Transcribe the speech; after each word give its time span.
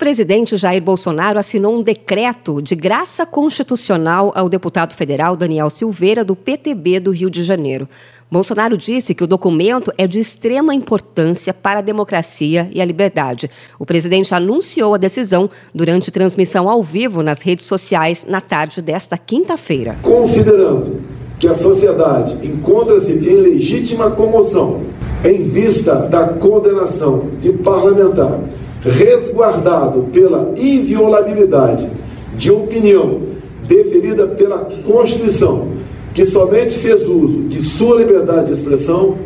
presidente 0.00 0.56
Jair 0.56 0.82
Bolsonaro 0.82 1.38
assinou 1.38 1.78
um 1.78 1.82
decreto 1.82 2.62
de 2.62 2.74
graça 2.74 3.26
constitucional 3.26 4.32
ao 4.34 4.48
deputado 4.48 4.94
federal 4.94 5.36
Daniel 5.36 5.68
Silveira, 5.68 6.24
do 6.24 6.34
PTB 6.34 7.00
do 7.00 7.10
Rio 7.10 7.28
de 7.28 7.42
Janeiro. 7.42 7.86
Bolsonaro 8.30 8.78
disse 8.78 9.14
que 9.14 9.22
o 9.22 9.26
documento 9.26 9.92
é 9.98 10.06
de 10.06 10.18
extrema 10.18 10.74
importância 10.74 11.52
para 11.52 11.80
a 11.80 11.82
democracia 11.82 12.70
e 12.72 12.80
a 12.80 12.84
liberdade. 12.84 13.50
O 13.78 13.84
presidente 13.84 14.34
anunciou 14.34 14.94
a 14.94 14.96
decisão 14.96 15.50
durante 15.74 16.10
transmissão 16.10 16.66
ao 16.66 16.82
vivo 16.82 17.22
nas 17.22 17.42
redes 17.42 17.66
sociais 17.66 18.24
na 18.26 18.40
tarde 18.40 18.80
desta 18.80 19.18
quinta-feira. 19.18 19.98
Considerando 20.00 21.02
que 21.38 21.46
a 21.46 21.54
sociedade 21.54 22.38
encontra-se 22.42 23.12
em 23.12 23.18
legítima 23.18 24.10
comoção 24.10 24.82
em 25.22 25.42
vista 25.50 25.94
da 25.94 26.28
condenação 26.28 27.32
de 27.38 27.52
parlamentar 27.52 28.40
resguardado 28.82 30.04
pela 30.12 30.52
inviolabilidade 30.56 31.88
de 32.36 32.50
opinião 32.50 33.22
deferida 33.66 34.26
pela 34.26 34.68
Constituição, 34.84 35.68
que 36.14 36.26
somente 36.26 36.78
fez 36.78 37.06
uso 37.06 37.42
de 37.42 37.62
sua 37.62 37.98
liberdade 37.98 38.46
de 38.46 38.52
expressão, 38.54 39.16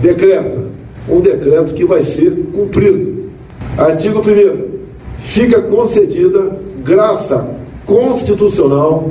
decreta 0.00 0.64
um 1.08 1.20
decreto 1.20 1.72
que 1.72 1.84
vai 1.84 2.02
ser 2.02 2.32
cumprido. 2.52 3.30
Artigo 3.78 4.20
1. 4.20 4.76
Fica 5.18 5.62
concedida 5.62 6.58
graça 6.82 7.48
constitucional 7.84 9.10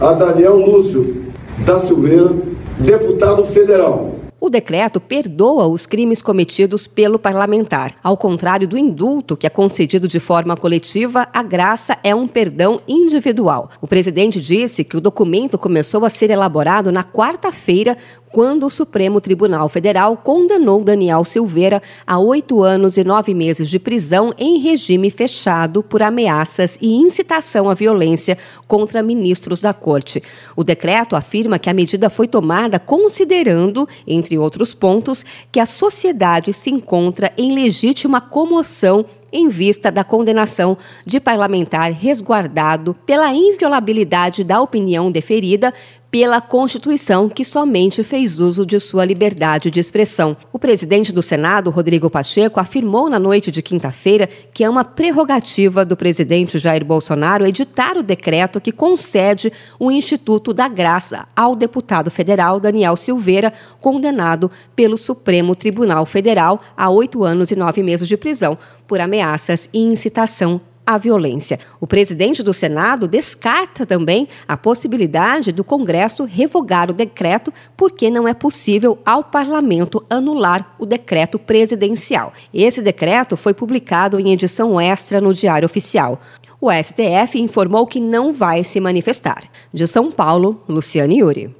a 0.00 0.12
Daniel 0.12 0.56
Lúcio 0.56 1.16
da 1.64 1.78
Silveira, 1.80 2.30
deputado 2.78 3.44
federal 3.44 4.19
o 4.40 4.48
decreto 4.48 4.98
perdoa 4.98 5.66
os 5.66 5.84
crimes 5.84 6.22
cometidos 6.22 6.86
pelo 6.86 7.18
parlamentar. 7.18 7.94
Ao 8.02 8.16
contrário 8.16 8.66
do 8.66 8.78
indulto, 8.78 9.36
que 9.36 9.46
é 9.46 9.50
concedido 9.50 10.08
de 10.08 10.18
forma 10.18 10.56
coletiva, 10.56 11.28
a 11.32 11.42
graça 11.42 11.98
é 12.02 12.14
um 12.14 12.26
perdão 12.26 12.80
individual. 12.88 13.70
O 13.80 13.86
presidente 13.86 14.40
disse 14.40 14.82
que 14.82 14.96
o 14.96 15.00
documento 15.00 15.58
começou 15.58 16.04
a 16.04 16.08
ser 16.08 16.30
elaborado 16.30 16.90
na 16.90 17.04
quarta-feira, 17.04 17.98
quando 18.32 18.66
o 18.66 18.70
Supremo 18.70 19.20
Tribunal 19.20 19.68
Federal 19.68 20.16
condenou 20.16 20.84
Daniel 20.84 21.24
Silveira 21.24 21.82
a 22.06 22.18
oito 22.18 22.62
anos 22.62 22.96
e 22.96 23.04
nove 23.04 23.34
meses 23.34 23.68
de 23.68 23.78
prisão 23.78 24.32
em 24.38 24.58
regime 24.58 25.10
fechado 25.10 25.82
por 25.82 26.02
ameaças 26.02 26.78
e 26.80 26.94
incitação 26.94 27.68
à 27.68 27.74
violência 27.74 28.38
contra 28.68 29.02
ministros 29.02 29.60
da 29.60 29.72
Corte. 29.72 30.22
O 30.54 30.62
decreto 30.62 31.16
afirma 31.16 31.58
que 31.58 31.70
a 31.70 31.74
medida 31.74 32.08
foi 32.08 32.28
tomada 32.28 32.78
considerando, 32.78 33.88
entre 34.06 34.38
outros 34.38 34.74
pontos, 34.74 35.24
que 35.50 35.60
a 35.60 35.66
sociedade 35.66 36.52
se 36.52 36.70
encontra 36.70 37.32
em 37.36 37.52
legítima 37.52 38.20
comoção 38.20 39.04
em 39.32 39.48
vista 39.48 39.90
da 39.90 40.02
condenação 40.02 40.76
de 41.06 41.20
parlamentar 41.20 41.92
resguardado 41.92 42.94
pela 43.06 43.32
inviolabilidade 43.32 44.42
da 44.42 44.60
opinião 44.60 45.10
deferida 45.10 45.72
pela 46.10 46.40
Constituição, 46.40 47.28
que 47.28 47.44
somente 47.44 48.02
fez 48.02 48.40
uso 48.40 48.66
de 48.66 48.80
sua 48.80 49.04
liberdade 49.04 49.70
de 49.70 49.78
expressão. 49.78 50.36
O 50.52 50.58
presidente 50.58 51.12
do 51.12 51.22
Senado, 51.22 51.70
Rodrigo 51.70 52.10
Pacheco, 52.10 52.58
afirmou 52.58 53.08
na 53.08 53.18
noite 53.18 53.50
de 53.50 53.62
quinta-feira 53.62 54.28
que 54.52 54.64
é 54.64 54.68
uma 54.68 54.84
prerrogativa 54.84 55.84
do 55.84 55.96
presidente 55.96 56.58
Jair 56.58 56.84
Bolsonaro 56.84 57.46
editar 57.46 57.96
o 57.96 58.02
decreto 58.02 58.60
que 58.60 58.72
concede 58.72 59.52
o 59.78 59.90
Instituto 59.90 60.52
da 60.52 60.66
Graça 60.66 61.26
ao 61.36 61.54
deputado 61.54 62.10
federal 62.10 62.58
Daniel 62.58 62.96
Silveira, 62.96 63.52
condenado 63.80 64.50
pelo 64.74 64.98
Supremo 64.98 65.54
Tribunal 65.54 66.04
Federal 66.06 66.60
a 66.76 66.90
oito 66.90 67.22
anos 67.22 67.50
e 67.50 67.56
nove 67.56 67.82
meses 67.82 68.08
de 68.08 68.16
prisão 68.16 68.58
por 68.86 69.00
ameaças 69.00 69.68
e 69.72 69.78
incitação 69.78 70.60
à 70.94 70.98
violência. 70.98 71.58
O 71.80 71.86
presidente 71.86 72.42
do 72.42 72.52
Senado 72.52 73.06
descarta 73.06 73.86
também 73.86 74.28
a 74.46 74.56
possibilidade 74.56 75.52
do 75.52 75.62
Congresso 75.62 76.24
revogar 76.24 76.90
o 76.90 76.94
decreto, 76.94 77.52
porque 77.76 78.10
não 78.10 78.26
é 78.26 78.34
possível 78.34 78.98
ao 79.04 79.24
parlamento 79.24 80.04
anular 80.10 80.74
o 80.78 80.86
decreto 80.86 81.38
presidencial. 81.38 82.32
Esse 82.52 82.82
decreto 82.82 83.36
foi 83.36 83.54
publicado 83.54 84.18
em 84.18 84.32
edição 84.32 84.80
extra 84.80 85.20
no 85.20 85.32
Diário 85.32 85.66
Oficial. 85.66 86.20
O 86.60 86.70
STF 86.70 87.40
informou 87.40 87.86
que 87.86 88.00
não 88.00 88.32
vai 88.32 88.62
se 88.62 88.80
manifestar. 88.80 89.44
De 89.72 89.86
São 89.86 90.10
Paulo, 90.10 90.62
Luciane 90.68 91.20
Yuri. 91.20 91.54